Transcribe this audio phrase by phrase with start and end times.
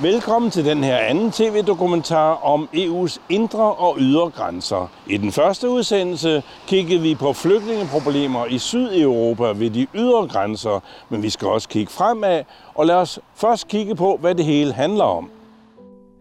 [0.00, 4.90] Velkommen til den her anden tv-dokumentar om EU's indre og ydre grænser.
[5.06, 11.22] I den første udsendelse kiggede vi på flygtningeproblemer i Sydeuropa ved de ydre grænser, men
[11.22, 15.04] vi skal også kigge fremad, og lad os først kigge på, hvad det hele handler
[15.04, 15.30] om.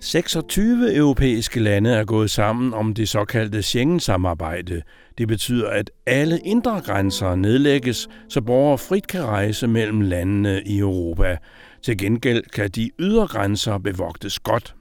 [0.03, 4.81] 26 europæiske lande er gået sammen om det såkaldte Schengen-samarbejde.
[5.17, 10.79] Det betyder, at alle indre grænser nedlægges, så borgere frit kan rejse mellem landene i
[10.79, 11.37] Europa.
[11.81, 14.75] Til gengæld kan de ydre grænser bevogtes godt.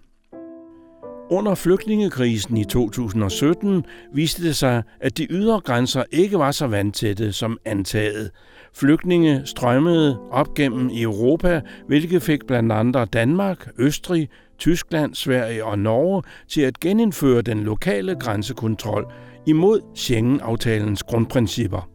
[1.30, 3.84] Under flygtningekrisen i 2017
[4.14, 8.30] viste det sig, at de ydre grænser ikke var så vandtætte som antaget.
[8.74, 14.28] Flygtninge strømmede op gennem Europa, hvilket fik blandt andre Danmark, Østrig,
[14.60, 19.06] Tyskland, Sverige og Norge til at genindføre den lokale grænsekontrol
[19.46, 21.88] imod Schengen-aftalens grundprincipper.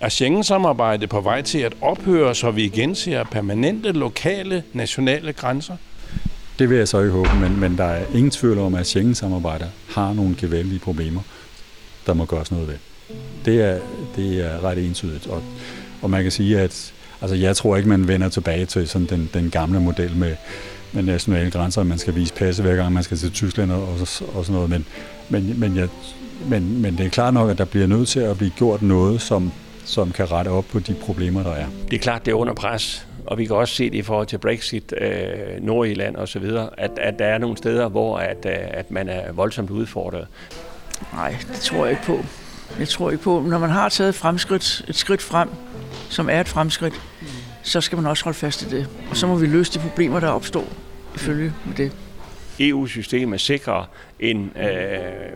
[0.00, 5.76] Er Schengen-samarbejdet på vej til at ophøre, så vi igen ser permanente lokale nationale grænser?
[6.58, 9.70] Det vil jeg så ikke håbe, men, men der er ingen tvivl om, at Schengen-samarbejdet
[9.88, 11.20] har nogle gevaldige problemer,
[12.06, 12.76] der må gøres noget ved.
[13.44, 13.78] Det er,
[14.16, 15.42] det er ret entydigt, og,
[16.02, 19.30] og man kan sige, at altså, jeg tror ikke, man vender tilbage til sådan den,
[19.34, 20.36] den gamle model med,
[20.94, 23.98] med nationale grænser, man skal vise passe hver gang, man skal til Tyskland og, og,
[24.00, 24.06] og
[24.44, 24.86] sådan noget, men,
[25.28, 25.88] men, men, jeg,
[26.48, 29.20] men, men det er klart nok, at der bliver nødt til at blive gjort noget,
[29.20, 29.52] som,
[29.84, 31.66] som kan rette op på de problemer, der er.
[31.90, 34.26] Det er klart, det er under pres, og vi kan også se det i forhold
[34.26, 38.46] til Brexit, øh, Nordirland og så videre, at, at der er nogle steder, hvor at,
[38.46, 40.26] øh, at man er voldsomt udfordret.
[41.12, 42.24] Nej, det tror jeg ikke på.
[42.78, 45.48] Jeg tror ikke på, når man har taget fremskridt, et skridt frem,
[46.08, 46.94] som er et fremskridt,
[47.62, 48.88] så skal man også holde fast i det.
[49.10, 50.64] Og så må vi løse de problemer, der opstår
[51.14, 51.92] ifølge med det.
[52.60, 55.32] EU-systemet sikrer en øh,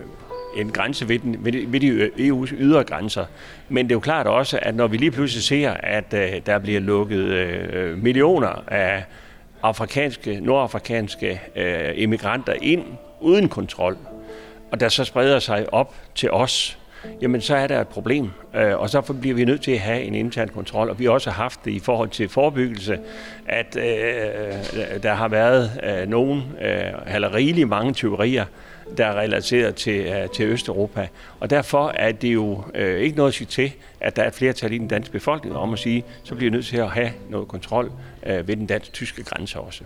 [0.57, 3.25] en grænse ved, den, ved, de, ved de øh, EU's ydre grænser.
[3.69, 6.59] Men det er jo klart også, at når vi lige pludselig ser, at øh, der
[6.59, 9.05] bliver lukket øh, millioner af
[9.63, 12.85] afrikanske, nordafrikanske øh, immigranter ind
[13.21, 13.97] uden kontrol,
[14.71, 16.79] og der så spreder sig op til os,
[17.23, 18.31] jamen så er der et problem.
[18.55, 20.91] Øh, og så bliver vi nødt til at have en intern kontrol.
[20.91, 22.99] Og vi har også haft det i forhold til forebyggelse,
[23.47, 28.45] at øh, øh der har været øh, nogen, øh, eller rigelig mange teorier,
[28.97, 31.09] der er relateret til, øh, til Østeuropa.
[31.41, 34.35] Og derfor er det jo øh, ikke noget at sige til, at der er et
[34.35, 37.11] flertal i den danske befolkning om at sige, så bliver vi nødt til at have
[37.31, 37.93] noget kontrol
[38.27, 39.85] øh, ved den dansk-tyske grænse også.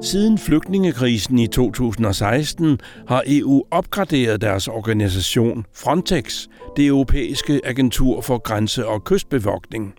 [0.00, 6.46] Siden flygtningekrisen i 2016 har EU opgraderet deres organisation Frontex,
[6.76, 9.94] det europæiske agentur for grænse- og kystbevogtning.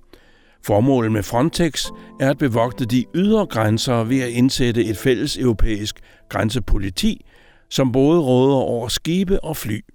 [0.66, 1.86] Formålet med Frontex
[2.20, 7.26] er at bevogte de ydre grænser ved at indsætte et fælles europæisk grænsepoliti,
[7.70, 9.86] som både råder over skibe og fly.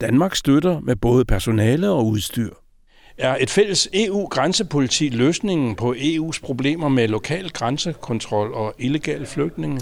[0.00, 2.61] Danmark støtter med både personale og udstyr.
[3.22, 9.80] Er et fælles EU-grænsepoliti løsningen på EU's problemer med lokal grænsekontrol og illegale flygtninge?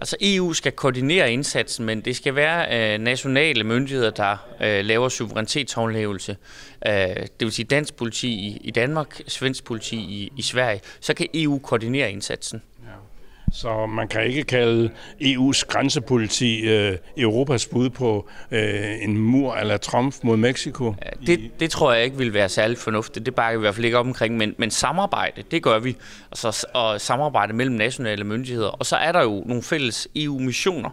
[0.00, 5.08] Altså EU skal koordinere indsatsen, men det skal være øh, nationale myndigheder, der øh, laver
[5.08, 6.36] suverænitetshåndhævelse.
[6.86, 10.80] Øh, det vil sige dansk politi i, i Danmark, svensk politi i, i Sverige.
[11.00, 12.62] Så kan EU koordinere indsatsen.
[13.52, 14.90] Så man kan ikke kalde
[15.20, 20.94] EU's grænsepoliti øh, Europas bud på øh, en mur eller Trump mod Mexico?
[21.26, 23.26] Det, det tror jeg ikke vil være særlig fornuftigt.
[23.26, 24.36] Det bakker vi i hvert fald ikke op omkring.
[24.36, 25.96] Men, men samarbejde, det gør vi.
[26.30, 28.68] Altså, og samarbejde mellem nationale myndigheder.
[28.68, 30.90] Og så er der jo nogle fælles EU-missioner,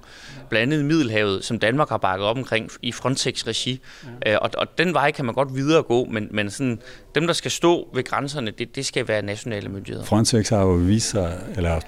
[0.49, 3.79] blandt andet i Middelhavet, som Danmark har bakket op omkring i Frontex-regi.
[4.25, 4.31] Ja.
[4.31, 6.79] Øh, og, og den vej kan man godt videre gå, men, men sådan,
[7.15, 10.05] dem, der skal stå ved grænserne, det, det skal være nationale myndigheder.
[10.05, 11.79] Frontex har jo vist sig, eller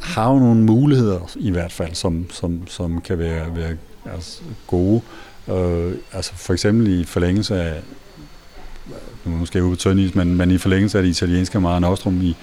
[0.00, 3.76] har jo nogle muligheder i hvert fald, som, som, som kan være, være
[4.12, 5.00] altså, gode.
[5.48, 7.80] Øh, altså for eksempel i forlængelse af,
[9.24, 12.20] nu skal jeg ud på tøndis, men, men i forlængelse af det italienske Mare Nostrum
[12.20, 12.36] i,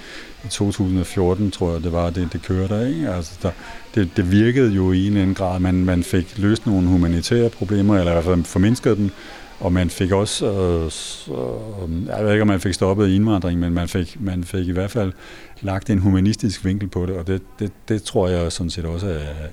[0.44, 2.74] i 2014, tror jeg, det var, det, det kørte.
[2.74, 3.08] der, Ikke?
[3.08, 3.50] Altså, der,
[3.94, 7.50] det, det virkede jo i en eller anden grad, man, man fik løst nogle humanitære
[7.50, 9.10] problemer, eller i hvert fald formindsket dem,
[9.62, 13.60] og man fik også, øh, så, øh, jeg ved ikke om man fik stoppet indvandring,
[13.60, 15.12] men man fik, man fik i hvert fald
[15.60, 19.06] lagt en humanistisk vinkel på det, og det, det, det tror jeg sådan set også,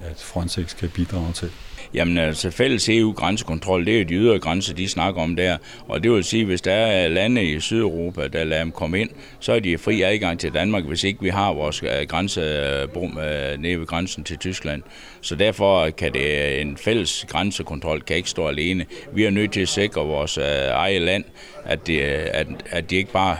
[0.09, 1.49] at Frontex kan bidrage til.
[1.93, 5.57] Jamen altså fælles EU-grænsekontrol, det er jo de ydre grænser, de snakker om der.
[5.87, 9.09] Og det vil sige, hvis der er lande i Sydeuropa, der lader dem komme ind,
[9.39, 13.51] så er de fri adgang til Danmark, hvis ikke vi har vores øh, grænsebom øh,
[13.51, 14.83] øh, nede ved grænsen til Tyskland.
[15.21, 18.85] Så derfor kan det en fælles grænsekontrol kan ikke stå alene.
[19.13, 21.23] Vi er nødt til at sikre vores eget land,
[21.65, 23.37] at de, at, at de ikke bare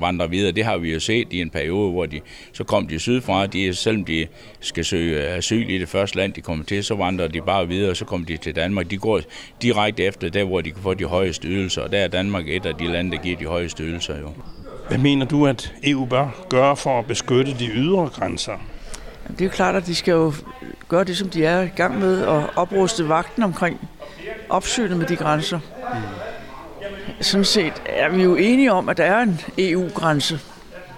[0.00, 0.52] vandrer videre.
[0.52, 2.20] Det har vi jo set i en periode, hvor de
[2.52, 3.46] så kom de sydfra.
[3.46, 4.26] De, selvom de
[4.60, 7.81] skal søge asyl i det første land, de kommer til, så vandrer de bare videre
[7.82, 8.90] videre, så kommer de til Danmark.
[8.90, 9.20] De går
[9.62, 12.66] direkte efter der, hvor de kan få de højeste ydelser, og der er Danmark et
[12.66, 14.30] af de lande, der giver de højeste ydelser jo.
[14.88, 18.52] Hvad mener du, at EU bør gøre for at beskytte de ydre grænser?
[19.28, 20.32] Det er jo klart, at de skal jo
[20.88, 23.88] gøre det, som de er i gang med, og opruste vagten omkring
[24.48, 25.60] opsynet med de grænser.
[27.20, 30.40] Sådan set er vi jo enige om, at der er en EU-grænse,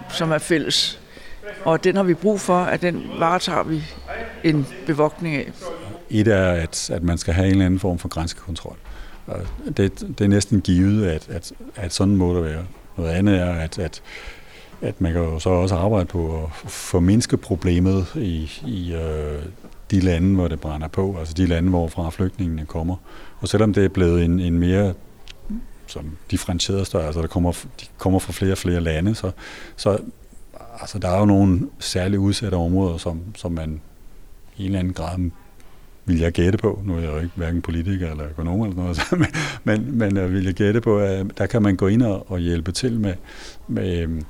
[0.09, 0.99] som er fælles.
[1.65, 3.83] Og den har vi brug for, at den varetager vi
[4.43, 5.51] en bevogtning af.
[6.09, 8.77] Et er, at, at man skal have en eller anden form for grænsekontrol.
[9.27, 9.39] Og
[9.77, 12.65] det, det er næsten givet, at, at, at sådan må det være.
[12.97, 14.01] Noget andet er, at, at,
[14.81, 19.43] at man kan jo så også arbejde på at formindske problemet i, i øh,
[19.91, 22.95] de lande, hvor det brænder på, altså de lande, hvorfra flygtningene kommer.
[23.39, 24.93] Og selvom det er blevet en, en mere
[25.87, 29.31] som differentieret størrelse, altså der kommer, de kommer fra flere og flere lande, så,
[29.75, 29.97] så
[30.81, 33.81] altså, der er jo nogle særligt udsatte områder, som, som man
[34.57, 35.17] i en eller anden grad
[36.05, 38.99] vil jeg gætte på, nu er jeg jo ikke hverken politiker eller økonom eller noget,
[39.21, 39.27] men,
[39.63, 42.39] men, men øh, vil jeg gætte på, at der kan man gå ind og, og
[42.39, 43.13] hjælpe til med,
[43.67, 44.21] med øh,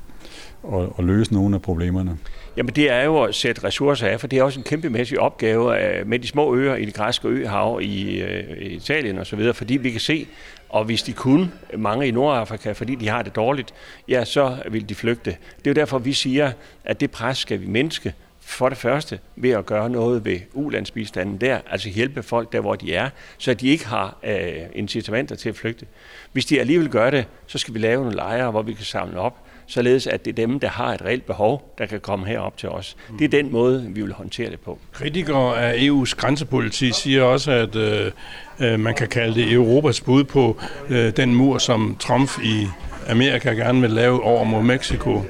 [0.64, 2.18] og, at, at løse nogle af problemerne.
[2.58, 5.98] Jamen det er jo at sætte ressourcer af, for det er også en kæmpemæssig opgave
[6.00, 9.92] øh, med de små øer i det græske øhav i øh, Italien osv., fordi vi
[9.92, 10.28] kan se,
[10.70, 13.74] og hvis de kunne, mange i Nordafrika, fordi de har det dårligt,
[14.08, 15.30] ja, så vil de flygte.
[15.58, 16.52] Det er jo derfor, vi siger,
[16.86, 18.14] at det pres skal vi mindske,
[18.46, 22.76] for det første ved at gøre noget ved ulandsbistanden der, altså hjælpe folk der, hvor
[22.76, 25.86] de er, så de ikke har øh, incitamenter til at flygte.
[26.32, 29.20] Hvis de alligevel gør det, så skal vi lave nogle lejre, hvor vi kan samle
[29.20, 29.38] op,
[29.68, 32.70] således at det er dem, der har et reelt behov, der kan komme herop til
[32.70, 32.98] os.
[33.20, 34.80] Det er den måde, vi vil håndtere det på.
[34.92, 38.12] Kritikere af EU's grænsepolitik siger også, at øh,
[38.60, 40.58] øh, man kan kalde det Europas bud på
[40.90, 42.68] øh, den mur, som Trump i
[43.10, 45.22] Amerika gerne vil lave over mod Mexico.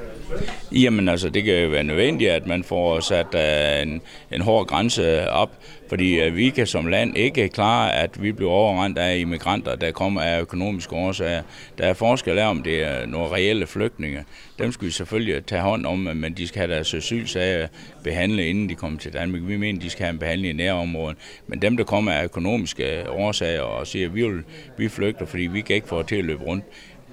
[0.72, 4.02] Jamen altså, det kan jo være nødvendigt, at man får sat uh, en,
[4.32, 5.52] en hård grænse op,
[5.90, 9.92] fordi uh, vi kan som land ikke klare, at vi bliver overrendt af immigranter, der
[9.92, 11.42] kommer af økonomiske årsager.
[11.78, 14.24] Der er forskel af, om det er nogle reelle flygtninge.
[14.60, 17.68] Dem skal vi selvfølgelig tage hånd om, men de skal have deres asylsager
[18.04, 19.42] behandlet, inden de kommer til Danmark.
[19.46, 21.18] Vi mener, de skal have en behandling i nærområdet.
[21.48, 24.44] Men dem, der kommer af økonomiske årsager og siger, at vi, vil,
[24.78, 26.66] vi flygter, fordi vi kan ikke få til at løbe rundt,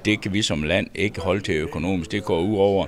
[0.04, 2.12] det kan vi som land ikke holde til økonomisk.
[2.12, 2.86] Det går ud over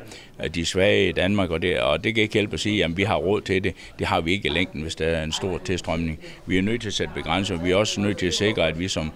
[0.55, 3.03] de svage i Danmark, og det, og det kan ikke hjælpe at sige, at vi
[3.03, 3.75] har råd til det.
[3.99, 6.19] Det har vi ikke i længden, hvis der er en stor tilstrømning.
[6.47, 7.63] Vi er nødt til at sætte begrænser.
[7.63, 9.13] Vi er også nødt til at sikre, at vi som,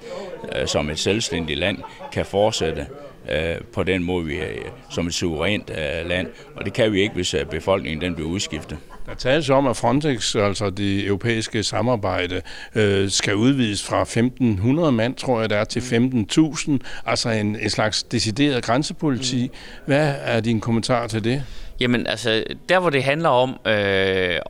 [0.56, 1.78] øh, som et selvstændigt land
[2.12, 2.86] kan fortsætte
[3.32, 4.46] øh, på den måde, vi er
[4.90, 6.26] som et suverænt øh, land.
[6.56, 8.78] Og det kan vi ikke, hvis befolkningen den bliver udskiftet.
[9.08, 12.42] Der tales om, at Frontex, altså det europæiske samarbejde,
[12.74, 17.70] øh, skal udvides fra 1.500 mand, tror jeg, der er til 15.000, altså en, en
[17.70, 19.46] slags decideret grænsepoliti.
[19.46, 19.54] Mm.
[19.86, 21.44] Hvad er din kommentar til det?
[21.80, 23.72] Jamen altså, der hvor det handler om øh,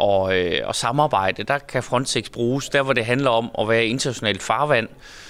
[0.01, 2.69] at, øh, at samarbejde, der kan Frontex bruges.
[2.69, 5.28] Der hvor det handler om at være internationalt farvand, øh,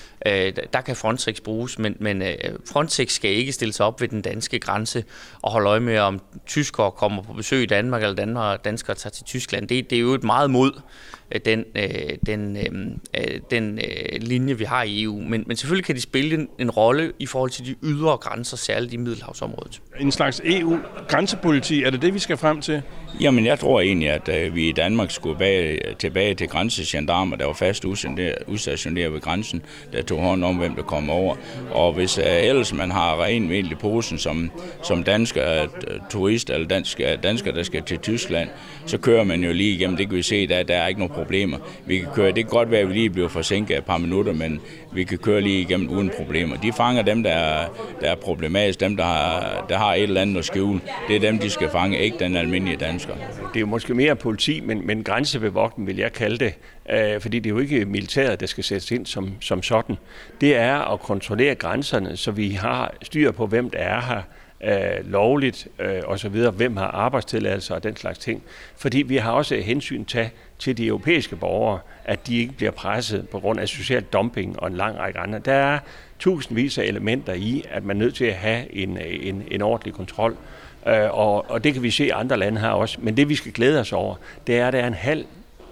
[0.72, 2.34] der kan Frontex bruges, men, men øh,
[2.72, 5.04] Frontex skal ikke stille sig op ved den danske grænse
[5.42, 9.10] og holde øje med, om tyskere kommer på besøg i Danmark, eller Danmark, danskere tager
[9.10, 9.68] til Tyskland.
[9.68, 10.80] Det, det er jo et meget mod
[11.32, 11.84] øh, den, øh,
[12.26, 15.20] den, øh, den øh, linje, vi har i EU.
[15.20, 18.56] Men, men selvfølgelig kan de spille en, en rolle i forhold til de ydre grænser,
[18.56, 19.80] særligt i Middelhavsområdet.
[20.00, 22.82] En slags EU-grænsepoliti, er det det, vi skal frem til?
[23.20, 27.46] Jamen, jeg tror egentlig, at øh, vi i Danmark skulle bage, tilbage til grænsegendarmer, der
[27.46, 29.62] var fast udstationeret ved grænsen,
[29.92, 31.36] der tog hånd om, hvem der kom over.
[31.70, 34.50] Og hvis uh, ellers man har ren i posen som,
[34.82, 35.68] som dansker, uh,
[36.10, 38.48] turist eller dansk, uh, dansker, der skal til Tyskland,
[38.86, 39.96] så kører man jo lige igennem.
[39.96, 41.58] Det kan vi se, der, der er ikke nogen problemer.
[41.86, 44.32] Vi kan køre, det kan godt være, at vi lige bliver forsinket et par minutter,
[44.32, 44.60] men
[44.92, 46.56] vi kan køre lige igennem uden problemer.
[46.56, 47.68] De fanger dem, der er,
[48.00, 50.80] der er problematiske, dem, der har, der har et eller andet at skjule.
[51.08, 53.14] Det er dem, de skal fange, ikke den almindelige dansker.
[53.14, 56.54] Det er jo måske mere politi, men, men grænsebevogten vil jeg kalde det,
[56.90, 59.96] øh, fordi det er jo ikke militæret, der skal sættes ind som, som sådan.
[60.40, 64.22] Det er at kontrollere grænserne, så vi har styr på, hvem der er her,
[64.64, 68.42] øh, lovligt øh, osv., hvem har arbejdstilladelser og den slags ting.
[68.76, 73.28] Fordi vi har også hensyn til, til de europæiske borgere, at de ikke bliver presset
[73.28, 75.38] på grund af social dumping og en lang række andre.
[75.38, 75.78] Der er
[76.18, 79.62] tusindvis af elementer i, at man er nødt til at have en, øh, en, en
[79.62, 80.36] ordentlig kontrol.
[80.86, 82.98] Øh, og, og det kan vi se, andre lande har også.
[83.00, 84.14] Men det vi skal glæde os over,
[84.46, 85.24] det er, at der er en halv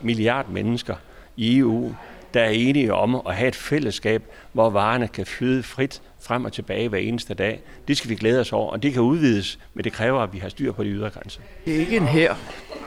[0.02, 0.94] milliard mennesker
[1.36, 1.94] i EU,
[2.36, 6.52] der er enige om at have et fællesskab, hvor varerne kan flyde frit frem og
[6.52, 7.60] tilbage hver eneste dag.
[7.88, 10.38] Det skal vi glæde os over, og det kan udvides, men det kræver, at vi
[10.38, 11.40] har styr på de ydre grænser.
[11.64, 12.34] Det er ikke en her.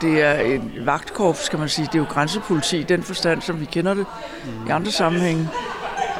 [0.02, 1.86] Det er en vagtkorps, skal man sige.
[1.86, 4.06] Det er jo grænsepoliti i den forstand, som vi kender det
[4.46, 4.68] mm.
[4.68, 5.48] i andre sammenhænge.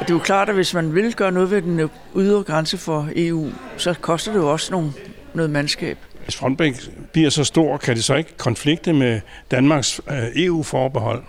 [0.00, 3.08] det er jo klart, at hvis man vil gøre noget ved den ydre grænse for
[3.16, 4.92] EU, så koster det jo også nogle,
[5.34, 5.98] noget mandskab.
[6.24, 6.74] Hvis Frontbæk
[7.12, 9.20] bliver så stor, kan det så ikke konflikte med
[9.50, 11.22] Danmarks øh, EU-forbehold?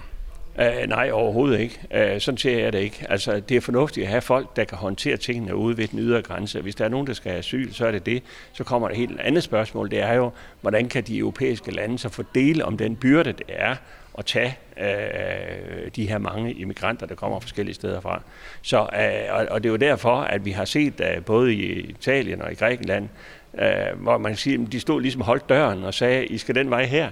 [0.55, 1.79] Uh, nej, overhovedet ikke.
[1.95, 3.05] Uh, sådan ser jeg det ikke.
[3.09, 6.21] Altså, det er fornuftigt at have folk, der kan håndtere tingene ude ved den ydre
[6.21, 6.61] grænse.
[6.61, 8.23] Hvis der er nogen, der skal have asyl, så er det det.
[8.53, 9.91] Så kommer der et helt andet spørgsmål.
[9.91, 10.31] Det er jo,
[10.61, 13.75] hvordan kan de europæiske lande så fordele om den byrde, det er
[14.17, 18.21] at tage uh, de her mange immigranter, der kommer forskellige steder fra.
[18.61, 21.79] Så, uh, og, og det er jo derfor, at vi har set uh, både i
[21.79, 23.09] Italien og i Grækenland,
[23.53, 26.55] uh, hvor man kan sige, at de stod ligesom holdt døren og sagde, I skal
[26.55, 27.09] den vej her.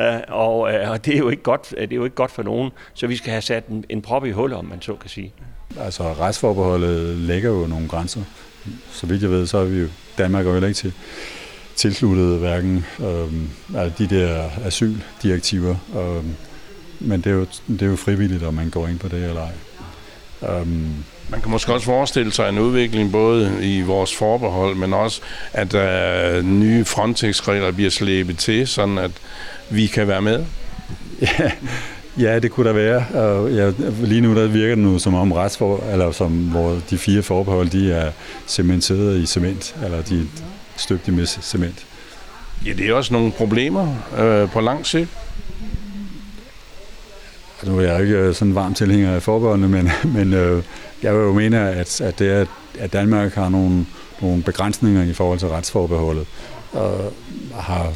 [0.00, 2.30] Øh, og, øh, og det er jo ikke godt, øh, det er jo ikke godt
[2.30, 4.94] for nogen, så vi skal have sat en, en prop i hullet, om man så
[4.94, 5.32] kan sige.
[5.80, 8.20] Altså retsforbeholdet lægger jo nogle grænser.
[8.92, 10.92] Så vidt jeg ved, så er vi jo, Danmark er jo ikke til,
[11.76, 13.32] tilsluttet hverken øh,
[13.76, 16.24] altså de der asyldirektiver, Øh,
[17.00, 19.40] men det er, jo, det er jo frivilligt, om man går ind på det eller
[19.40, 19.52] ej.
[20.48, 20.94] Øhm,
[21.28, 25.20] man kan måske også forestille sig en udvikling både i vores forbehold, men også
[25.52, 29.10] at uh, nye Frontex-regler bliver slæbet til, sådan at
[29.70, 30.44] vi kan være med?
[32.18, 33.04] Ja, ja det kunne der være.
[33.22, 36.98] Og ja, lige nu der virker det nu som om retsfor, eller som hvor de
[36.98, 38.10] fire forbehold, de er
[38.46, 40.24] cementeret i cement, eller de er
[40.76, 41.86] støbt med cement.
[42.66, 45.08] Ja, det er også nogle problemer øh, på lang sigt.
[47.60, 50.62] Altså, nu er jeg ikke øh, sådan en varm tilhænger af forbeholdene, men, men øh,
[51.02, 52.46] jeg vil jo mene, at, at det er,
[52.78, 53.86] at Danmark har nogle,
[54.20, 56.26] nogle begrænsninger i forhold til retsforbeholdet,
[56.72, 57.12] og
[57.54, 57.92] har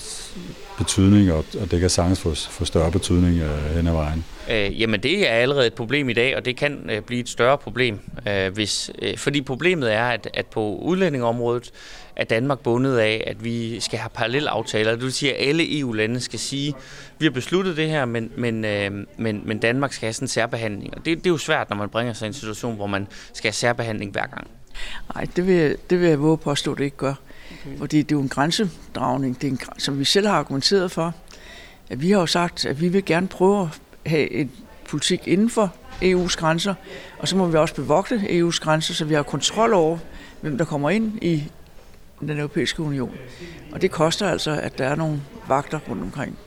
[0.78, 4.24] betydning, og, og det kan sagtens få, få større betydning øh, hen ad vejen.
[4.50, 7.28] Øh, jamen det er allerede et problem i dag, og det kan øh, blive et
[7.28, 11.70] større problem, øh, hvis, øh, fordi problemet er, at, at på udlændingområdet
[12.16, 14.92] er Danmark bundet af, at vi skal have parallelle aftaler.
[14.92, 16.74] Det vil sige, at alle EU-lande skal sige,
[17.18, 20.28] vi har besluttet det her, men, men, øh, men, men Danmark skal have sådan en
[20.28, 20.94] særbehandling.
[20.94, 23.06] Og det, det er jo svært, når man bringer sig i en situation, hvor man
[23.32, 24.46] skal have særbehandling hver gang.
[25.14, 27.14] Nej, det vil, det vil jeg våge påstå, at det ikke gør.
[27.64, 27.78] Okay.
[27.78, 31.14] Fordi det er jo en grænsedragning, det er en, som vi selv har argumenteret for.
[31.90, 33.70] At vi har jo sagt, at vi vil gerne prøve
[34.04, 34.50] at have en
[34.88, 36.74] politik inden for EU's grænser,
[37.18, 39.98] og så må vi også bevogte EU's grænser, så vi har kontrol over,
[40.40, 41.44] hvem der kommer ind i
[42.20, 43.12] den europæiske union.
[43.72, 46.38] Og det koster altså, at der er nogle vagter rundt omkring.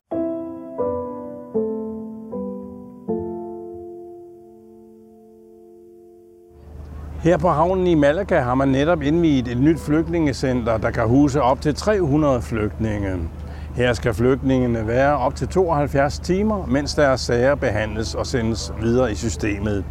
[7.23, 11.41] Her på havnen i Malaga har man netop indviet et nyt flygtningecenter, der kan huse
[11.41, 13.29] op til 300 flygtninge.
[13.75, 19.11] Her skal flygtningene være op til 72 timer, mens deres sager behandles og sendes videre
[19.11, 19.85] i systemet.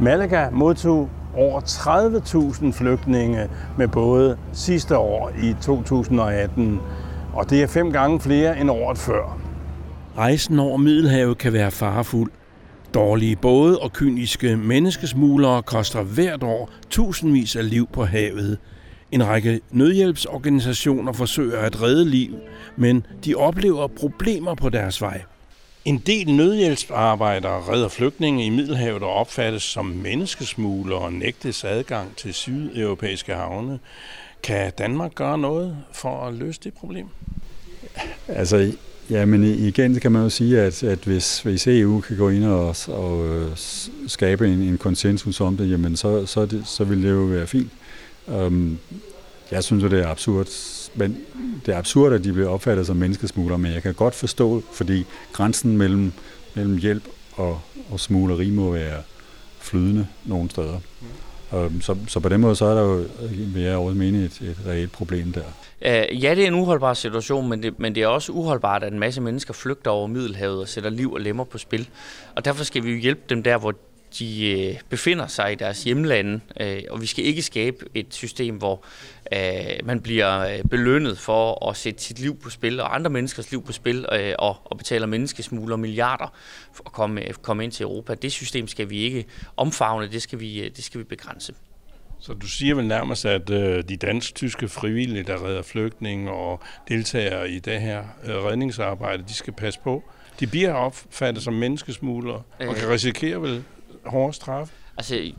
[0.00, 3.48] Malaga modtog over 30.000 flygtninge
[3.78, 6.80] med både sidste år i 2018,
[7.32, 9.38] og det er fem gange flere end året før.
[10.16, 12.30] Rejsen over Middelhavet kan være farefuld.
[12.94, 18.58] Dårlige både og kyniske menneskesmuglere koster hvert år tusindvis af liv på havet.
[19.12, 22.34] En række nødhjælpsorganisationer forsøger at redde liv,
[22.76, 25.22] men de oplever problemer på deres vej.
[25.84, 32.34] En del nødhjælpsarbejdere redder flygtninge i Middelhavet og opfattes som menneskesmuglere og nægtes adgang til
[32.34, 33.78] sydeuropæiske havne.
[34.42, 37.06] Kan Danmark gøre noget for at løse det problem?
[38.28, 38.72] Altså,
[39.10, 42.44] ja, men igen kan man jo sige, at, at hvis, hvis EU kan gå ind
[42.44, 43.50] og, og øh,
[44.06, 47.46] skabe en, en konsensus om det, jamen så, så, det, så vil det jo være
[47.46, 47.72] fint.
[48.26, 48.78] Um,
[49.50, 50.46] jeg synes, jo, det er absurd,
[50.94, 51.18] men
[51.66, 55.04] det er absurd, at de bliver opfattet som menneskesmuglere, men jeg kan godt forstå, fordi
[55.32, 56.12] grænsen mellem,
[56.54, 57.60] mellem hjælp og,
[57.90, 59.02] og smugleri må være
[59.58, 60.80] flydende nogle steder.
[61.00, 61.80] Mm.
[61.80, 64.56] Så, så på den måde, så er der jo, vil jeg også mene, et, et
[64.66, 65.40] reelt problem der.
[65.80, 68.92] Uh, ja, det er en uholdbar situation, men det, men det er også uholdbart, at
[68.92, 71.88] en masse mennesker flygter over Middelhavet og sætter liv og lemmer på spil.
[72.34, 73.74] Og derfor skal vi jo hjælpe dem der, hvor
[74.18, 78.56] de øh, befinder sig i deres hjemlande, øh, og vi skal ikke skabe et system,
[78.56, 78.84] hvor
[79.32, 83.64] øh, man bliver belønnet for at sætte sit liv på spil, og andre menneskers liv
[83.64, 86.34] på spil, øh, og, og betaler menneskesmugler milliarder
[86.72, 88.14] for at komme, komme ind til Europa.
[88.14, 89.24] Det system skal vi ikke
[89.56, 91.54] omfavne, det skal vi, det skal vi begrænse.
[92.20, 97.44] Så du siger vel nærmest, at øh, de dansk-tyske frivillige, der redder flygtninge og deltager
[97.44, 100.04] i det her øh, redningsarbejde, de skal passe på.
[100.40, 103.64] De bliver opfattet som menneskesmuglere og kan risikere vel
[104.06, 104.68] hårde straf?
[104.96, 105.32] Altså,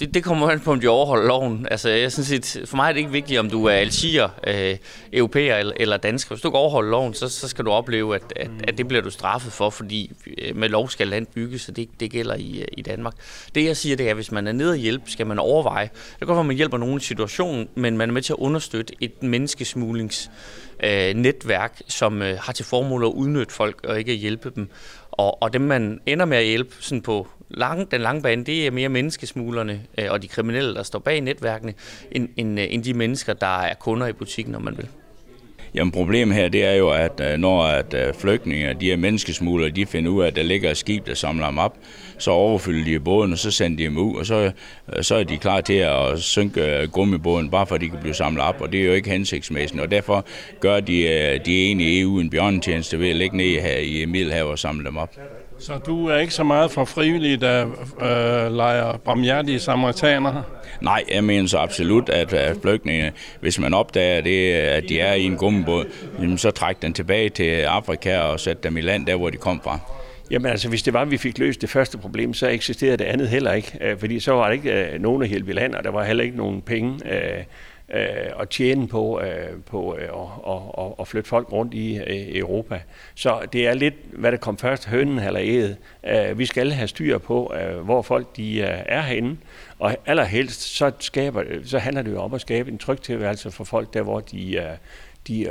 [0.00, 1.66] det, det kommer an på, om de overholder loven.
[1.70, 4.76] Altså, jeg synes, at for mig er det ikke vigtigt, om du er algier, øh,
[5.12, 6.34] europæer eller, eller dansker.
[6.34, 9.02] Hvis du ikke overholder loven, så, så skal du opleve, at, at, at det bliver
[9.02, 12.58] du straffet for, fordi øh, med lov skal land bygges, og det, det gælder i,
[12.60, 13.14] øh, i Danmark.
[13.54, 15.90] Det jeg siger, det er, at hvis man er nede og hjælpe, skal man overveje.
[15.94, 18.32] Det kan godt være, at man hjælper nogen i situationen, men man er med til
[18.32, 20.30] at understøtte et menneskesmuglings
[20.84, 24.70] øh, netværk, som øh, har til formål at udnytte folk og ikke at hjælpe dem.
[25.12, 28.66] Og, og dem, man ender med at hjælpe sådan på lang, den lange bane, det
[28.66, 31.74] er mere menneskesmuglerne øh, og de kriminelle, der står bag netværkene,
[32.12, 34.88] end, end, øh, end de mennesker, der er kunder i butikken, når man vil.
[35.74, 39.70] Jamen problemet her, det er jo, at øh, når at øh, flygtninge, de her menneskesmuglere,
[39.70, 41.76] de finder ud af, at der ligger et skib, der samler dem op,
[42.18, 44.52] så overfylder de båden, og så sender de dem ud, og så,
[44.96, 48.14] øh, så er de klar til at synke gummibåden, bare for at de kan blive
[48.14, 50.24] samlet op, og det er jo ikke hensigtsmæssigt, og derfor
[50.60, 54.58] gør de, de egentlig EU en bjørnetjeneste ved at lægge ned her i Middelhavet og
[54.58, 55.10] samle dem op.
[55.60, 57.66] Så du er ikke så meget for frivillige, der
[58.00, 60.42] øh, leger barmhjertige samaritaner?
[60.80, 65.14] Nej, jeg mener så absolut, at, at flygtninge, hvis man opdager det, at de er
[65.14, 65.84] i en gummibåd,
[66.36, 69.60] så træk den tilbage til Afrika og sæt dem i land der, hvor de kom
[69.64, 69.78] fra.
[70.30, 73.04] Jamen altså, hvis det var, at vi fik løst det første problem, så eksisterede det
[73.04, 73.78] andet heller ikke.
[73.80, 76.04] Øh, fordi så var der ikke øh, nogen at hjælpe i land, og der var
[76.04, 76.98] heller ikke nogen penge
[77.90, 82.36] øh, at tjene på, øh, på øh, og og og flytte folk rundt i øh,
[82.36, 82.80] Europa.
[83.14, 85.76] Så det er lidt, hvad der kom først, hønnen eller æget.
[86.38, 87.54] Vi skal have styr på,
[87.84, 89.38] hvor folk de er henne,
[89.78, 93.64] og allerhelst så, skaber, så handler det jo om at skabe en tryg tilværelse for
[93.64, 94.76] folk der, hvor de Øh,
[95.26, 95.48] de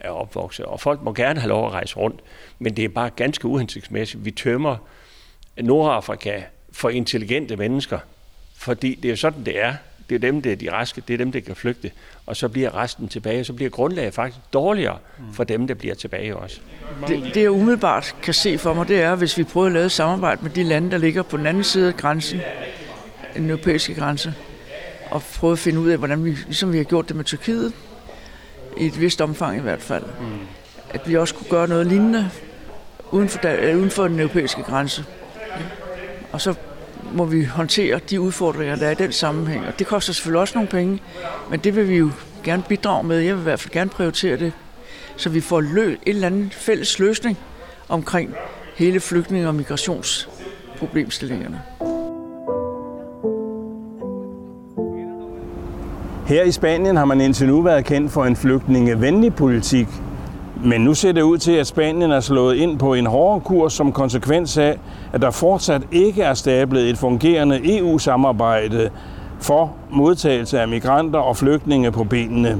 [0.00, 0.64] er opvokset.
[0.64, 2.20] Og folk må gerne have lov at rejse rundt,
[2.58, 4.24] men det er bare ganske uhensigtsmæssigt.
[4.24, 4.76] Vi tømmer
[5.56, 6.42] Nordafrika
[6.72, 7.98] for intelligente mennesker,
[8.54, 9.74] fordi det er sådan, det er.
[10.08, 11.90] Det er dem, der er de raske, det er dem, der kan flygte,
[12.26, 14.98] og så bliver resten tilbage, så bliver grundlaget faktisk dårligere
[15.32, 16.60] for dem, der bliver tilbage også.
[17.08, 19.90] Det, det jeg umiddelbart kan se for mig, det er, hvis vi prøver at lave
[19.90, 22.40] samarbejde med de lande, der ligger på den anden side af grænsen,
[23.36, 24.34] den europæiske grænse,
[25.10, 27.72] og prøve at finde ud af, hvordan vi, ligesom vi har gjort det med Tyrkiet,
[28.76, 30.38] i et vist omfang i hvert fald, mm.
[30.90, 32.30] at vi også kunne gøre noget lignende
[33.10, 35.04] uden for, der, uden for den europæiske grænse.
[36.32, 36.54] Og så
[37.12, 39.66] må vi håndtere de udfordringer, der er i den sammenhæng.
[39.66, 41.00] Og det koster selvfølgelig også nogle penge,
[41.50, 42.10] men det vil vi jo
[42.44, 43.18] gerne bidrage med.
[43.18, 44.52] Jeg vil i hvert fald gerne prioritere det,
[45.16, 47.38] så vi får lø en eller anden fælles løsning
[47.88, 48.34] omkring
[48.76, 51.62] hele flygtninge- og migrationsproblemstillingerne.
[56.26, 59.86] Her i Spanien har man indtil nu været kendt for en flygtningevenlig politik,
[60.64, 63.72] men nu ser det ud til, at Spanien er slået ind på en hårdere kurs
[63.72, 64.78] som konsekvens af,
[65.12, 68.90] at der fortsat ikke er stablet et fungerende EU-samarbejde
[69.40, 72.58] for modtagelse af migranter og flygtninge på benene.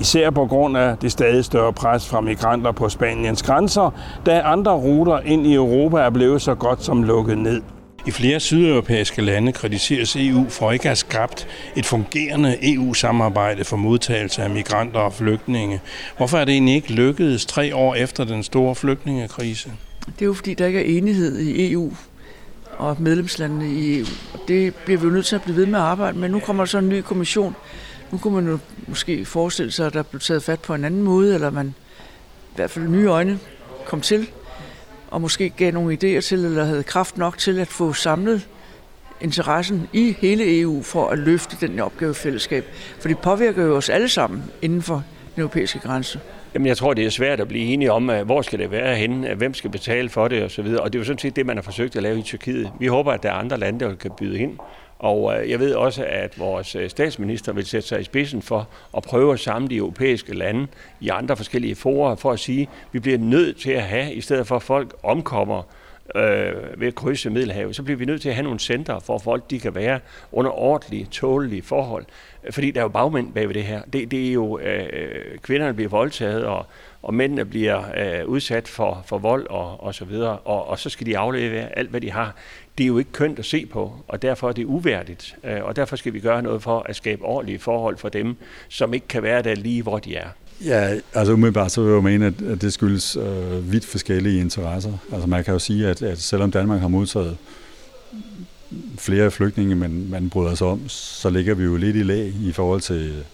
[0.00, 3.90] Især på grund af det stadig større pres fra migranter på Spaniens grænser,
[4.26, 7.62] da andre ruter ind i Europa er blevet så godt som lukket ned.
[8.08, 13.76] I flere sydeuropæiske lande kritiseres EU for ikke at have skabt et fungerende EU-samarbejde for
[13.76, 15.80] modtagelse af migranter og flygtninge.
[16.16, 19.72] Hvorfor er det egentlig ikke lykkedes tre år efter den store flygtningekrise?
[20.06, 21.92] Det er jo fordi, der ikke er enighed i EU
[22.76, 24.06] og medlemslandene i EU.
[24.48, 26.28] Det bliver vi jo nødt til at blive ved med at arbejde med.
[26.28, 27.56] Nu kommer der så en ny kommission.
[28.10, 31.02] Nu kunne man jo måske forestille sig, at der blev taget fat på en anden
[31.02, 31.74] måde, eller man
[32.52, 33.38] i hvert fald nye øjne
[33.86, 34.26] kom til
[35.10, 38.48] og måske gav nogle idéer til, eller havde kraft nok til at få samlet
[39.20, 42.64] interessen i hele EU for at løfte den opgave fællesskab.
[43.00, 46.20] For det påvirker jo os alle sammen inden for den europæiske grænse.
[46.54, 48.96] Jamen, jeg tror, det er svært at blive enige om, øh, hvor skal det være
[48.96, 50.66] henne, øh, hvem skal betale for det osv.
[50.66, 52.72] Og det er jo sådan set det, man har forsøgt at lave i Tyrkiet.
[52.80, 54.58] Vi håber, at der er andre lande, der kan byde ind
[54.98, 58.68] og øh, jeg ved også, at vores øh, statsminister vil sætte sig i spidsen for
[58.96, 60.66] at prøve at samle de europæiske lande
[61.00, 64.20] i andre forskellige forer for at sige, at vi bliver nødt til at have, i
[64.20, 65.62] stedet for at folk omkommer
[66.14, 69.18] øh, ved at krydse Middelhavet, så bliver vi nødt til at have nogle centre, for
[69.18, 70.00] folk de kan være
[70.32, 72.04] under ordentlige, tålige forhold.
[72.50, 73.82] Fordi der er jo bagmænd bag ved det her.
[73.92, 76.66] Det, det er jo, øh, øh, kvinderne bliver voldtaget, og,
[77.02, 80.90] og mændene bliver øh, udsat for, for vold og, og så videre, og, og så
[80.90, 82.34] skal de aflevere alt, hvad de har
[82.78, 85.36] det er jo ikke kønt at se på, og derfor er det uværdigt.
[85.44, 88.36] Øh, og derfor skal vi gøre noget for at skabe ordentlige forhold for dem,
[88.68, 90.28] som ikke kan være der lige, hvor de er.
[90.64, 94.92] Ja, altså umiddelbart så vil jeg mene, at det skyldes øh, vidt forskellige interesser.
[95.12, 97.36] Altså man kan jo sige, at, at selvom Danmark har modtaget
[98.98, 102.52] flere flygtninge, men man bryder sig om, så ligger vi jo lidt i lag i
[102.52, 103.24] forhold til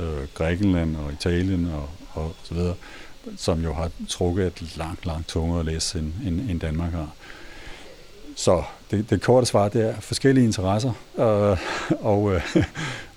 [0.00, 2.74] øh, Grækenland og Italien og, og så videre,
[3.36, 7.10] som jo har trukket et langt, langt tungere læs, end, end, end Danmark har.
[8.40, 11.58] Så det, det korte svar det er forskellige interesser øh,
[12.00, 12.56] og, øh,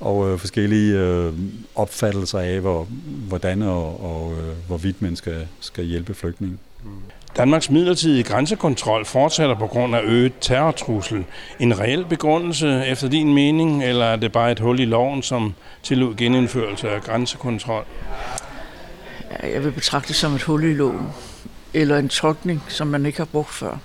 [0.09, 1.33] og øh, forskellige øh,
[1.75, 2.87] opfattelser af, hvor,
[3.27, 6.57] hvordan og, og øh, hvorvidt man skal, skal hjælpe flygtninge.
[7.37, 11.25] Danmarks midlertidige grænsekontrol fortsætter på grund af øget terrortrussel.
[11.59, 15.53] En reel begrundelse efter din mening, eller er det bare et hul i loven, som
[15.83, 17.85] tillod genindførelse af grænsekontrol?
[19.43, 21.07] Jeg vil betragte det som et hul i loven,
[21.73, 23.77] eller en tolkning, som man ikke har brugt før.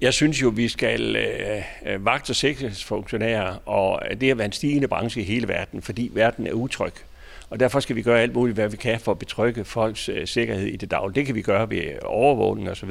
[0.00, 4.48] Jeg synes jo, vi skal øh, øh vagt- og sikkerhedsfunktionærer, og øh, det har været
[4.48, 6.92] en stigende branche i hele verden, fordi verden er utryg.
[7.50, 10.26] Og derfor skal vi gøre alt muligt, hvad vi kan for at betrygge folks øh,
[10.26, 11.14] sikkerhed i det daglige.
[11.14, 12.90] Det kan vi gøre ved overvågning osv.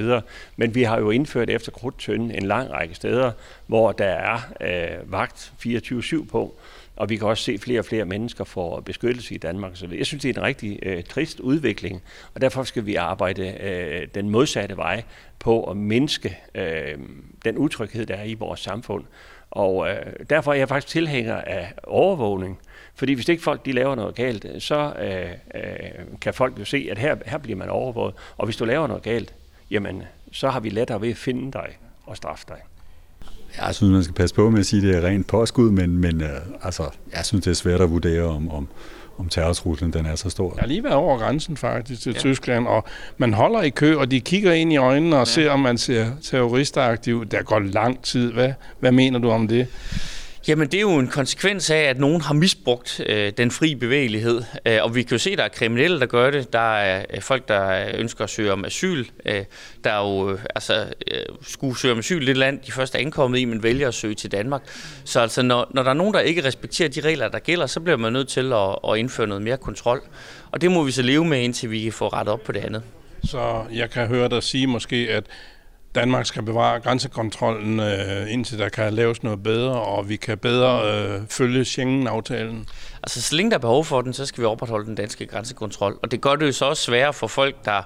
[0.56, 3.32] Men vi har jo indført efter krudtønden en lang række steder,
[3.68, 6.56] hvor der er øh, vagt 24-7 på
[6.96, 9.72] og vi kan også se, at flere og flere mennesker får beskyttelse i Danmark.
[9.76, 12.04] Så jeg synes, det er en rigtig øh, trist udvikling,
[12.34, 15.04] og derfor skal vi arbejde øh, den modsatte vej
[15.40, 16.98] på at mindske øh,
[17.46, 19.04] den utryghed, der er i vores samfund.
[19.52, 22.60] Og øh, derfor er jeg faktisk tilhænger af overvågning.
[22.96, 25.32] Fordi hvis ikke folk de laver noget galt, så øh,
[25.62, 28.16] øh, kan folk jo se, at her, her bliver man overvåget.
[28.38, 29.34] Og hvis du laver noget galt,
[29.72, 32.75] jamen, så har vi lettere ved at finde dig og straffe dig.
[33.62, 35.98] Jeg synes, man skal passe på med at sige, at det er rent påskud, men,
[35.98, 36.30] men øh,
[36.62, 36.84] altså,
[37.16, 38.68] jeg synes, det er svært at vurdere, om, om,
[39.18, 40.54] om terrortruslen den er så stor.
[40.56, 42.20] Jeg har lige været over grænsen faktisk til ja.
[42.20, 42.84] Tyskland, og
[43.18, 45.32] man holder i kø, og de kigger ind i øjnene og ja.
[45.32, 47.26] ser, om man ser terroristeraktiv.
[47.26, 48.32] Der går lang tid.
[48.32, 49.68] Hvad, hvad mener du om det?
[50.48, 54.44] Jamen, det er jo en konsekvens af, at nogen har misbrugt øh, den fri bevægelighed.
[54.66, 56.54] Øh, og vi kan jo se, at der er kriminelle, der gør det.
[56.54, 59.06] Der er øh, folk, der ønsker at søge om asyl.
[59.26, 59.46] Øh,
[59.84, 62.96] der er jo, øh, altså, øh, skulle søge om asyl i det land, de først
[62.96, 64.62] er ankommet i, men vælger at søge til Danmark.
[65.04, 67.80] Så altså, når, når der er nogen, der ikke respekterer de regler, der gælder, så
[67.80, 70.02] bliver man nødt til at, at indføre noget mere kontrol.
[70.52, 72.60] Og det må vi så leve med, indtil vi kan få rettet op på det
[72.60, 72.84] andet.
[73.24, 75.24] Så jeg kan høre dig sige måske, at
[75.96, 80.92] Danmark skal bevare grænsekontrollen, øh, indtil der kan laves noget bedre, og vi kan bedre
[80.92, 82.68] øh, følge Schengen-aftalen.
[83.04, 86.00] Altså, så længe der er behov for den, så skal vi opretholde den danske grænsekontrol.
[86.04, 87.82] Og det gør det jo så også sværere for folk, der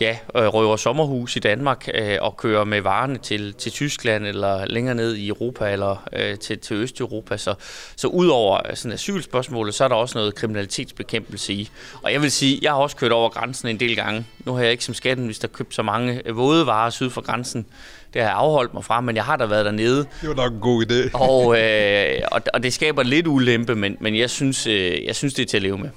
[0.00, 4.66] ja, øh, røver sommerhus i Danmark øh, og kører med varerne til, til Tyskland eller
[4.66, 7.36] længere ned i Europa eller øh, til, til Østeuropa.
[7.36, 7.54] Så,
[7.96, 11.70] så udover sådan asylspørgsmålet, så er der også noget kriminalitetsbekæmpelse i.
[12.02, 14.26] Og jeg vil sige, jeg har også kørt over grænsen en del gange.
[14.44, 17.66] Nu har jeg ikke som skattenminister købt så mange våde varer syd for grænsen.
[18.14, 20.06] Det har jeg afholdt mig fra, men jeg har da været dernede.
[20.20, 21.20] Det var nok en god idé.
[21.20, 25.34] og, øh, og, og det skaber lidt ulempe, men, men jeg, synes, øh, jeg synes,
[25.34, 25.90] det er til at leve med.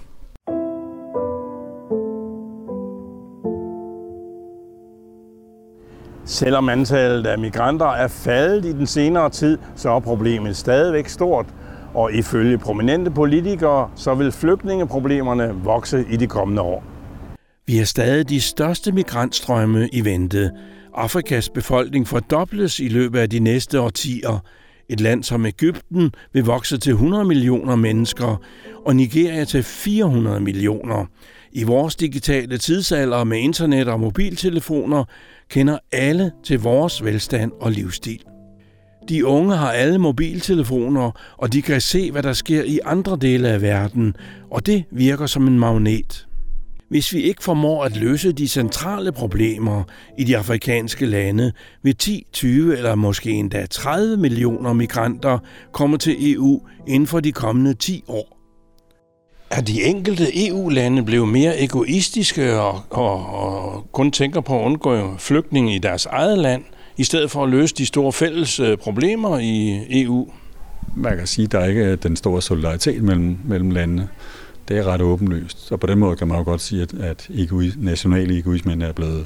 [6.26, 11.46] Selvom antallet af migranter er faldet i den senere tid, så er problemet stadigvæk stort.
[11.94, 16.84] Og ifølge prominente politikere, så vil flygtningeproblemerne vokse i de kommende år.
[17.68, 20.52] Vi har stadig de største migrantstrømme i vente.
[20.94, 24.44] Afrikas befolkning fordobles i løbet af de næste årtier.
[24.90, 28.42] Et land som Ægypten vil vokse til 100 millioner mennesker,
[28.86, 31.06] og Nigeria til 400 millioner.
[31.52, 35.04] I vores digitale tidsalder med internet og mobiltelefoner
[35.54, 38.24] kender alle til vores velstand og livsstil.
[39.10, 43.50] De unge har alle mobiltelefoner, og de kan se, hvad der sker i andre dele
[43.50, 44.16] af verden,
[44.52, 46.28] og det virker som en magnet.
[46.90, 49.84] Hvis vi ikke formår at løse de centrale problemer
[50.18, 51.52] i de afrikanske lande,
[51.84, 55.40] vil 10, 20 eller måske endda 30 millioner migranter
[55.72, 58.33] komme til EU inden for de kommende 10 år.
[59.54, 65.18] Er de enkelte EU-lande blevet mere egoistiske og, og, og kun tænker på at undgå
[65.18, 66.64] flygtninge i deres eget land,
[66.98, 70.28] i stedet for at løse de store fælles øh, problemer i EU?
[70.96, 74.08] Man kan sige, at der ikke er den store solidaritet mellem, mellem landene.
[74.68, 75.72] Det er ret åbenlyst.
[75.72, 78.92] Og på den måde kan man jo godt sige, at, at egois, nationale egoismen er
[78.92, 79.26] blevet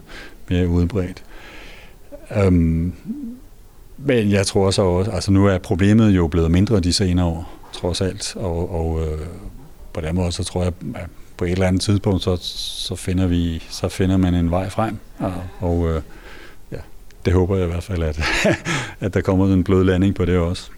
[0.50, 1.24] mere udbredt.
[2.38, 2.94] Øhm,
[3.98, 7.52] men jeg tror så også, altså nu er problemet jo blevet mindre de senere år,
[7.74, 8.36] trods alt.
[8.36, 9.28] Og, og øh,
[9.98, 12.38] på den måde, så tror jeg, at på et eller andet tidspunkt, så,
[12.88, 14.98] så, finder, vi, så finder man en vej frem.
[15.20, 16.02] Og, og øh,
[16.72, 16.78] ja,
[17.26, 18.20] det håber jeg i hvert fald, at,
[19.06, 20.70] at der kommer en blød landing på det også.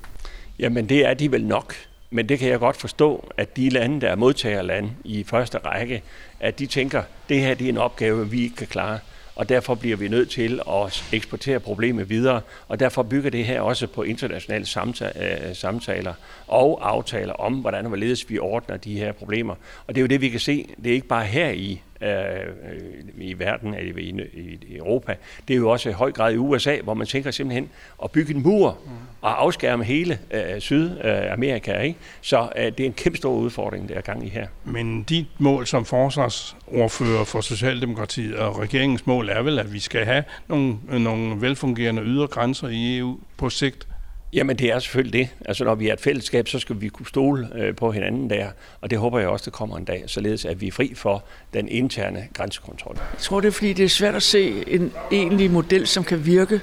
[0.60, 1.74] Jamen det er de vel nok.
[2.10, 6.02] Men det kan jeg godt forstå, at de lande, der er modtagerland i første række,
[6.40, 9.00] at de tænker, det her det er en opgave, vi ikke kan klare
[9.40, 13.62] og derfor bliver vi nødt til at eksportere problemet videre, og derfor bygger det her
[13.62, 14.66] også på internationale
[15.02, 16.14] øh, samtaler
[16.48, 19.56] og aftaler om, hvordan og hvorledes vi ordner de her problemer.
[19.88, 20.70] Og det er jo det, vi kan se.
[20.84, 25.16] Det er ikke bare her i Øh, øh, i verden, i, i, i Europa.
[25.48, 27.70] Det er jo også i høj grad i USA, hvor man tænker simpelthen
[28.04, 28.78] at bygge en mur
[29.22, 31.80] og afskærme hele øh, Sydamerika.
[31.80, 32.00] Ikke?
[32.22, 34.48] Så øh, det er en kæmpe stor udfordring, der er gang i her.
[34.64, 40.06] Men dit mål som forsvarsordfører for Socialdemokratiet og regeringens mål er vel, at vi skal
[40.06, 43.89] have nogle, nogle velfungerende ydre grænser i EU på sigt?
[44.34, 45.30] Jamen det er selvfølgelig det.
[45.46, 48.48] Altså når vi er et fællesskab, så skal vi kunne stole øh, på hinanden der,
[48.82, 51.24] og det håber jeg også, der kommer en dag, således at vi er fri for
[51.54, 52.96] den interne grænsekontrol.
[52.98, 56.26] Jeg tror, det er fordi, det er svært at se en egentlig model, som kan
[56.26, 56.62] virke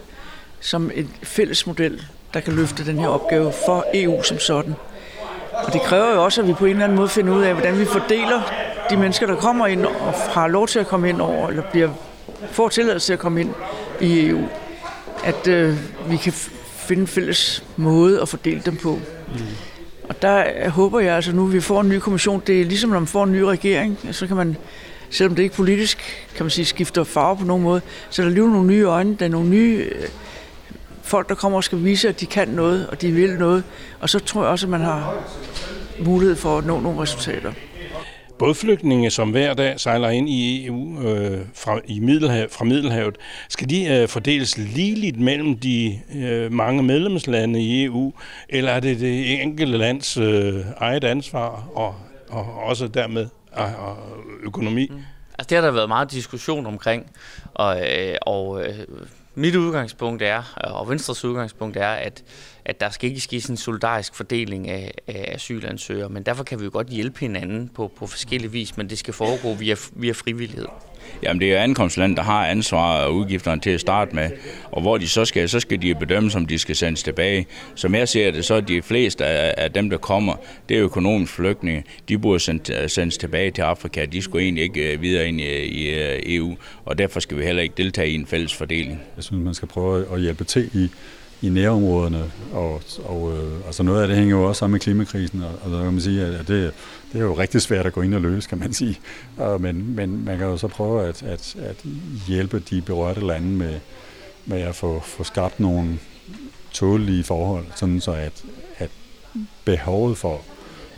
[0.60, 2.02] som en fælles model,
[2.34, 4.74] der kan løfte den her opgave for EU som sådan.
[5.52, 7.52] Og det kræver jo også, at vi på en eller anden måde finder ud af,
[7.52, 8.42] hvordan vi fordeler
[8.90, 11.90] de mennesker, der kommer ind og har lov til at komme ind over, eller bliver,
[12.50, 13.50] får tilladelse til at komme ind
[14.00, 14.48] i EU.
[15.24, 15.76] At øh,
[16.10, 16.32] vi kan
[16.86, 19.00] finde en fælles måde at fordele dem på.
[19.28, 19.40] Mm.
[20.08, 22.42] Og der håber jeg altså nu, at vi får en ny kommission.
[22.46, 24.56] Det er ligesom, når man får en ny regering, så kan man,
[25.10, 28.32] selvom det ikke politisk, kan man sige, skifter farve på nogen måde, så der er
[28.32, 30.08] lige nogle nye øjne, der er nogle nye øh,
[31.02, 33.64] folk, der kommer og skal vise, at de kan noget, og de vil noget.
[34.00, 35.14] Og så tror jeg også, at man har
[36.04, 37.52] mulighed for at nå nogle resultater
[38.38, 43.16] bådflygtninge, som hver dag sejler ind i EU øh, fra, i Middelhav, fra Middelhavet,
[43.48, 48.12] skal de øh, fordeles ligeligt mellem de øh, mange medlemslande i EU,
[48.48, 51.94] eller er det det enkelte lands øh, eget ansvar og,
[52.28, 53.96] og også dermed og, og
[54.42, 54.88] økonomi?
[54.90, 55.02] Mm.
[55.38, 57.10] Altså det har der været meget diskussion omkring,
[57.54, 58.74] og, øh, og øh,
[59.34, 62.22] mit udgangspunkt er, og Venstres udgangspunkt er, at,
[62.66, 66.64] at der skal ikke ske en solidarisk fordeling af, af asylansøgere, men derfor kan vi
[66.64, 70.66] jo godt hjælpe hinanden på, på forskellige vis, men det skal foregå via, via frivillighed.
[71.22, 74.30] Jamen det er ankomstland, der har ansvar og udgifterne til at starte med,
[74.72, 77.46] og hvor de så skal, så skal de bedømme, om de skal sendes tilbage.
[77.74, 80.34] Som jeg ser det, så er de fleste af, af dem, der kommer,
[80.68, 81.84] det er økonomiske flygtninge.
[82.08, 82.40] De burde
[82.88, 84.04] sendes tilbage til Afrika.
[84.04, 87.44] De skulle egentlig ikke øh, videre ind i, i øh, EU, og derfor skal vi
[87.44, 89.02] heller ikke deltage i en fælles fordeling.
[89.16, 90.90] Jeg synes, man skal prøve at hjælpe til i
[91.42, 95.42] i nærområderne, og, og øh, altså noget af det hænger jo også sammen med klimakrisen,
[95.42, 96.72] og, og der kan man sige, at det,
[97.12, 98.98] det er jo rigtig svært at gå ind og løse, kan man sige.
[99.36, 101.84] Og, men, men man kan jo så prøve at, at, at
[102.26, 103.80] hjælpe de berørte lande med,
[104.46, 105.98] med at få, få skabt nogle
[106.72, 108.44] tålige forhold, sådan så at,
[108.78, 108.90] at
[109.64, 110.40] behovet for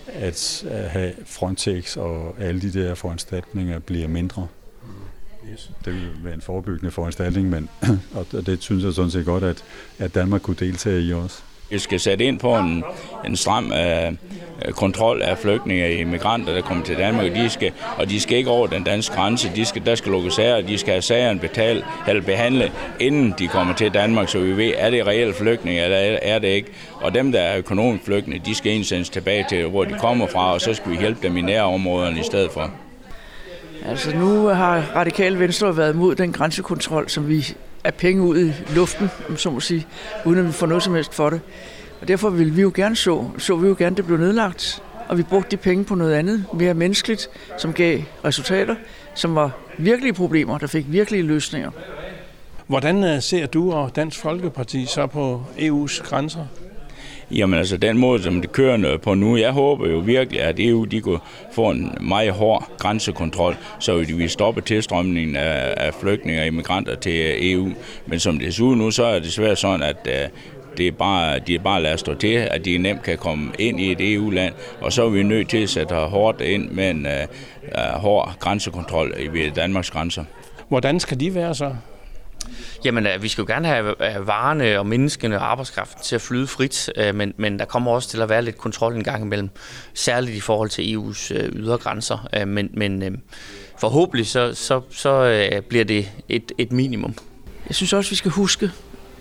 [0.07, 4.47] at have Frontex og alle de der foranstaltninger bliver mindre.
[5.53, 5.71] Yes.
[5.85, 7.69] Det vil være en forebyggende foranstaltning, men
[8.33, 9.65] og det synes jeg sådan set godt, at,
[9.99, 11.43] at Danmark kunne deltage i også.
[11.71, 12.85] Vi skal sætte ind på en,
[13.27, 17.73] en stram uh, kontrol af flygtninge og immigranter, der kommer til Danmark, og de skal,
[17.99, 19.53] og de skal ikke over den danske grænse.
[19.57, 23.49] De skal, der skal lukkes sager, de skal have sagerne betalt, eller behandle, inden de
[23.49, 26.71] kommer til Danmark, så vi ved, er det reelle flygtninge, eller er det ikke.
[26.95, 30.53] Og dem, der er økonomisk flygtninge, de skal indsendes tilbage til, hvor de kommer fra,
[30.53, 32.73] og så skal vi hjælpe dem i nærområderne i stedet for.
[33.85, 38.53] Altså nu har Radikale Venstre været mod den grænsekontrol, som vi er penge ud i
[38.75, 39.87] luften, så må sige,
[40.25, 41.41] uden at vi får noget som helst for det.
[42.01, 44.83] Og derfor ville vi jo gerne så, så vi jo gerne, at det blev nedlagt,
[45.09, 48.75] og vi brugte de penge på noget andet, mere menneskeligt, som gav resultater,
[49.15, 51.71] som var virkelige problemer, der fik virkelige løsninger.
[52.67, 56.47] Hvordan øh, ser du og Dansk Folkeparti så på EU's grænser?
[57.31, 60.85] Jamen altså den måde, som det kører på nu, jeg håber jo virkelig, at EU
[60.85, 61.19] de kunne
[61.53, 66.95] få en meget hård grænsekontrol, så de vil stoppe tilstrømningen af, af flygtninge og immigranter
[66.95, 67.69] til EU.
[68.07, 70.29] Men som det ser ud nu, så er det svært sådan, at øh,
[70.79, 73.81] det er bare, de er bare lader stå til, at de nemt kan komme ind
[73.81, 77.07] i et EU-land, og så er vi nødt til at sætte hårdt ind med en
[77.07, 80.25] uh, hård grænsekontrol ved Danmarks grænser.
[80.69, 81.75] Hvordan skal de være så?
[82.85, 83.95] Jamen, øh, vi skal jo gerne have
[84.27, 88.09] varerne og menneskene og arbejdskraften til at flyde frit, øh, men, men der kommer også
[88.09, 89.51] til at være lidt kontrol en gang imellem,
[89.95, 92.45] særligt i forhold til EU's øh, ydre grænser.
[92.47, 93.23] Men, men
[93.79, 97.15] forhåbentlig så, så, så bliver det et, et minimum.
[97.69, 98.71] Jeg synes også, vi skal huske,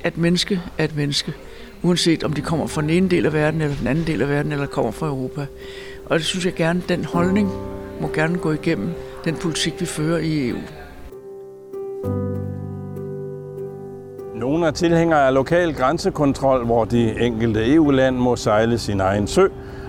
[0.03, 1.33] at menneske er et menneske,
[1.81, 4.29] uanset om de kommer fra den ene del af verden, eller den anden del af
[4.29, 5.45] verden, eller kommer fra Europa.
[6.05, 7.51] Og det synes jeg gerne, den holdning
[8.01, 8.93] må gerne gå igennem
[9.25, 10.57] den politik, vi fører i EU.
[14.39, 19.47] Nogle er tilhængere af lokal grænsekontrol, hvor de enkelte EU-land må sejle sin egen sø.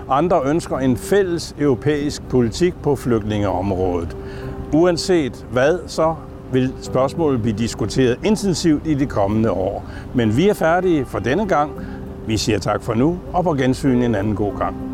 [0.09, 4.17] Andre ønsker en fælles europæisk politik på flygtningeområdet.
[4.73, 6.15] Uanset hvad, så
[6.51, 9.85] vil spørgsmålet blive diskuteret intensivt i de kommende år.
[10.15, 11.71] Men vi er færdige for denne gang.
[12.27, 14.88] Vi siger tak for nu, og på gensyn en anden god gang.